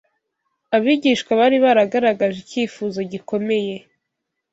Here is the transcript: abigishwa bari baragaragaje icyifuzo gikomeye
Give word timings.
abigishwa 0.75 1.31
bari 1.39 1.57
baragaragaje 1.65 2.37
icyifuzo 2.43 2.99
gikomeye 3.11 3.75